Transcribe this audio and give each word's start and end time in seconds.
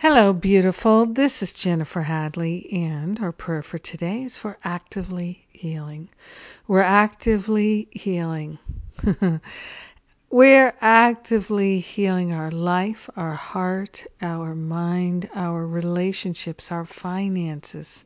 Hello, 0.00 0.32
beautiful. 0.32 1.06
This 1.06 1.42
is 1.42 1.52
Jennifer 1.52 2.02
Hadley, 2.02 2.72
and 2.72 3.18
our 3.18 3.32
prayer 3.32 3.64
for 3.64 3.78
today 3.78 4.22
is 4.22 4.38
for 4.38 4.56
actively 4.62 5.44
healing. 5.48 6.08
We're 6.68 6.82
actively 6.82 7.88
healing. 7.90 8.60
We're 10.30 10.72
actively 10.80 11.80
healing 11.80 12.32
our 12.32 12.52
life, 12.52 13.10
our 13.16 13.34
heart, 13.34 14.06
our 14.22 14.54
mind, 14.54 15.30
our 15.34 15.66
relationships, 15.66 16.70
our 16.70 16.84
finances, 16.84 18.04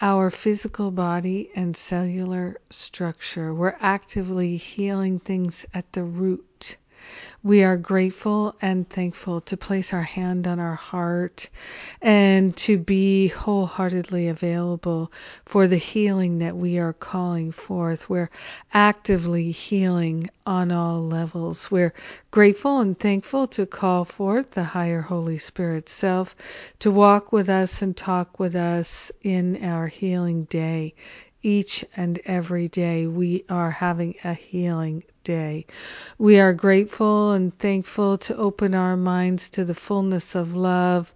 our 0.00 0.30
physical 0.30 0.92
body, 0.92 1.50
and 1.56 1.76
cellular 1.76 2.60
structure. 2.70 3.52
We're 3.52 3.76
actively 3.80 4.56
healing 4.56 5.18
things 5.18 5.66
at 5.74 5.92
the 5.94 6.04
root. 6.04 6.76
We 7.44 7.64
are 7.64 7.76
grateful 7.76 8.54
and 8.62 8.88
thankful 8.88 9.40
to 9.42 9.56
place 9.56 9.92
our 9.92 10.02
hand 10.02 10.46
on 10.46 10.60
our 10.60 10.76
heart 10.76 11.50
and 12.00 12.56
to 12.58 12.78
be 12.78 13.28
wholeheartedly 13.28 14.28
available 14.28 15.10
for 15.44 15.66
the 15.66 15.76
healing 15.76 16.38
that 16.38 16.56
we 16.56 16.78
are 16.78 16.92
calling 16.92 17.50
forth. 17.50 18.08
We're 18.08 18.30
actively 18.72 19.50
healing 19.50 20.30
on 20.46 20.70
all 20.70 21.02
levels. 21.02 21.68
We're 21.68 21.94
grateful 22.30 22.78
and 22.78 22.96
thankful 22.96 23.48
to 23.48 23.66
call 23.66 24.04
forth 24.04 24.52
the 24.52 24.64
higher 24.64 25.02
Holy 25.02 25.38
Spirit 25.38 25.88
self 25.88 26.36
to 26.78 26.92
walk 26.92 27.32
with 27.32 27.48
us 27.48 27.82
and 27.82 27.96
talk 27.96 28.38
with 28.38 28.54
us 28.54 29.10
in 29.22 29.64
our 29.64 29.88
healing 29.88 30.44
day 30.44 30.94
each 31.42 31.84
and 31.96 32.20
every 32.24 32.68
day 32.68 33.06
we 33.06 33.44
are 33.48 33.70
having 33.70 34.14
a 34.22 34.32
healing 34.32 35.02
day. 35.24 35.66
We 36.18 36.38
are 36.40 36.52
grateful 36.52 37.32
and 37.32 37.56
thankful 37.58 38.18
to 38.18 38.36
open 38.36 38.74
our 38.74 38.96
minds 38.96 39.48
to 39.50 39.64
the 39.64 39.74
fullness 39.74 40.34
of 40.34 40.54
love 40.54 41.14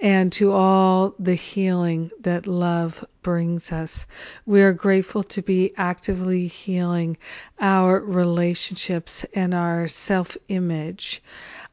and 0.00 0.32
to 0.32 0.52
all 0.52 1.14
the 1.18 1.34
healing 1.34 2.10
that 2.20 2.46
love 2.46 3.04
brings 3.22 3.72
us. 3.72 4.06
We 4.46 4.62
are 4.62 4.72
grateful 4.72 5.24
to 5.24 5.42
be 5.42 5.72
actively 5.76 6.46
healing 6.46 7.16
our 7.58 7.98
relationships 7.98 9.24
and 9.34 9.54
our 9.54 9.88
self 9.88 10.36
image. 10.48 11.22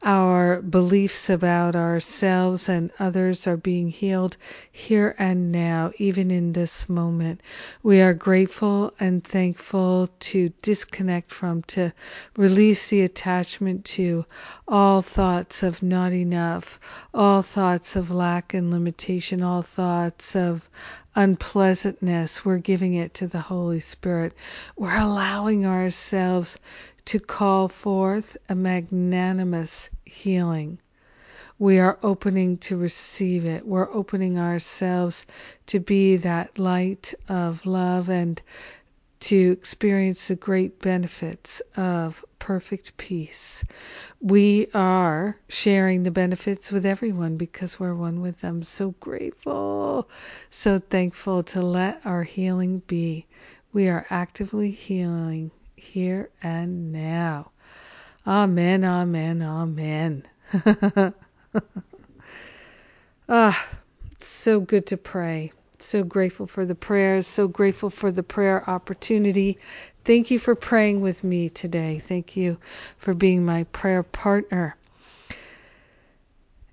Our 0.04 0.60
beliefs 0.60 1.30
about 1.30 1.76
ourselves 1.76 2.68
and 2.68 2.90
others 2.98 3.46
are 3.46 3.56
being 3.56 3.88
healed 3.88 4.36
here 4.72 5.14
and 5.16 5.52
now, 5.52 5.92
even 5.98 6.32
in 6.32 6.54
this 6.54 6.88
moment. 6.88 7.40
We 7.84 8.00
are 8.00 8.14
grateful 8.14 8.94
and 8.98 9.22
thankful 9.22 10.08
to 10.20 10.52
disconnect 10.60 11.30
from, 11.30 11.62
to 11.72 11.92
release 12.36 12.88
the 12.88 13.02
attachment 13.02 13.84
to 13.84 14.24
all 14.66 15.02
thoughts 15.02 15.62
of 15.62 15.82
not 15.82 16.12
enough, 16.12 16.80
all 17.12 17.42
thoughts 17.42 17.96
of 17.96 18.10
lack 18.10 18.54
and 18.54 18.70
limitation, 18.70 19.42
all 19.42 19.62
thoughts 19.62 20.34
of 20.34 20.68
unpleasantness. 21.14 22.44
We're 22.44 22.58
giving 22.58 22.94
it 22.94 23.14
to 23.14 23.26
the 23.26 23.40
Holy 23.40 23.80
Spirit. 23.80 24.32
We're 24.76 24.98
allowing 24.98 25.66
ourselves 25.66 26.58
to 27.06 27.18
call 27.18 27.68
forth 27.68 28.36
a 28.48 28.54
magnanimous 28.54 29.90
healing. 30.04 30.78
We 31.58 31.78
are 31.78 31.98
opening 32.02 32.58
to 32.58 32.76
receive 32.76 33.44
it. 33.44 33.66
We're 33.66 33.92
opening 33.92 34.38
ourselves 34.38 35.24
to 35.66 35.80
be 35.80 36.16
that 36.16 36.58
light 36.58 37.14
of 37.28 37.66
love 37.66 38.08
and 38.08 38.40
to 39.22 39.52
experience 39.52 40.26
the 40.26 40.34
great 40.34 40.80
benefits 40.80 41.62
of 41.76 42.24
perfect 42.40 42.96
peace. 42.96 43.64
We 44.20 44.66
are 44.74 45.36
sharing 45.48 46.02
the 46.02 46.10
benefits 46.10 46.72
with 46.72 46.84
everyone 46.84 47.36
because 47.36 47.78
we're 47.78 47.94
one 47.94 48.20
with 48.20 48.40
them. 48.40 48.64
So 48.64 48.96
grateful, 48.98 50.08
so 50.50 50.80
thankful 50.80 51.44
to 51.44 51.62
let 51.62 52.04
our 52.04 52.24
healing 52.24 52.82
be. 52.88 53.26
We 53.72 53.88
are 53.88 54.06
actively 54.10 54.72
healing 54.72 55.52
here 55.76 56.30
and 56.42 56.90
now. 56.92 57.52
Amen, 58.26 58.84
amen, 58.84 59.40
amen. 59.40 60.26
ah, 63.28 63.68
so 64.20 64.60
good 64.60 64.88
to 64.88 64.96
pray. 64.96 65.52
So 65.82 66.04
grateful 66.04 66.46
for 66.46 66.64
the 66.64 66.76
prayers, 66.76 67.26
so 67.26 67.48
grateful 67.48 67.90
for 67.90 68.12
the 68.12 68.22
prayer 68.22 68.68
opportunity. 68.70 69.58
Thank 70.04 70.30
you 70.30 70.38
for 70.38 70.54
praying 70.54 71.00
with 71.00 71.24
me 71.24 71.48
today. 71.48 71.98
Thank 71.98 72.36
you 72.36 72.58
for 72.98 73.14
being 73.14 73.44
my 73.44 73.64
prayer 73.64 74.02
partner. 74.02 74.76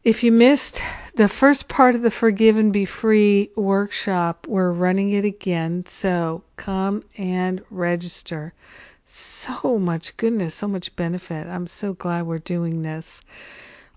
If 0.03 0.23
you 0.23 0.31
missed 0.31 0.81
the 1.15 1.27
first 1.27 1.67
part 1.67 1.95
of 1.95 2.03
the 2.03 2.11
Forgive 2.11 2.57
and 2.57 2.71
Be 2.71 2.85
Free 2.85 3.49
workshop, 3.55 4.47
we're 4.47 4.71
running 4.71 5.11
it 5.11 5.25
again, 5.25 5.85
so 5.87 6.43
come 6.55 7.03
and 7.17 7.61
register. 7.69 8.53
So 9.05 9.79
much 9.79 10.15
goodness, 10.17 10.53
so 10.53 10.67
much 10.67 10.95
benefit. 10.95 11.47
I'm 11.47 11.67
so 11.67 11.93
glad 11.93 12.27
we're 12.27 12.37
doing 12.37 12.83
this. 12.83 13.21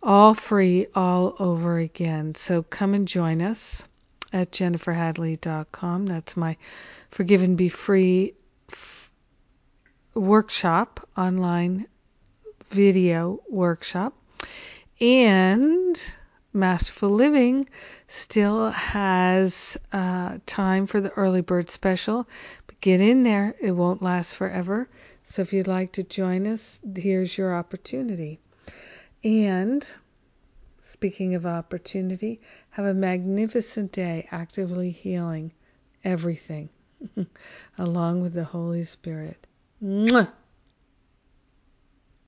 All 0.02 0.34
free, 0.34 0.86
all 0.94 1.36
over 1.38 1.78
again. 1.78 2.34
So 2.34 2.62
come 2.62 2.94
and 2.94 3.06
join 3.06 3.42
us 3.42 3.84
at 4.32 4.50
jenniferhadley.com. 4.52 6.06
That's 6.06 6.36
my 6.36 6.56
Forgive 7.10 7.42
and 7.42 7.56
Be 7.56 7.68
Free 7.68 8.34
f- 8.70 9.10
workshop, 10.14 11.08
online 11.16 11.86
video 12.70 13.40
workshop. 13.48 14.14
And 15.00 16.00
Masterful 16.52 17.10
Living 17.10 17.68
still 18.08 18.70
has 18.70 19.76
uh, 19.92 20.38
time 20.46 20.86
for 20.86 21.00
the 21.00 21.10
early 21.10 21.40
bird 21.40 21.70
special. 21.70 22.28
But 22.66 22.80
get 22.80 23.00
in 23.00 23.22
there, 23.22 23.54
it 23.60 23.72
won't 23.72 24.02
last 24.02 24.36
forever. 24.36 24.88
So 25.24 25.42
if 25.42 25.52
you'd 25.52 25.66
like 25.66 25.92
to 25.92 26.02
join 26.02 26.46
us, 26.46 26.78
here's 26.94 27.36
your 27.36 27.54
opportunity. 27.54 28.38
And 29.24 29.86
Speaking 31.02 31.34
of 31.34 31.44
opportunity, 31.44 32.40
have 32.70 32.84
a 32.84 32.94
magnificent 32.94 33.90
day 33.90 34.28
actively 34.30 34.92
healing 34.92 35.50
everything 36.04 36.68
along 37.76 38.20
with 38.20 38.34
the 38.34 38.44
Holy 38.44 38.84
Spirit. 38.84 39.48
Mwah! 39.82 40.30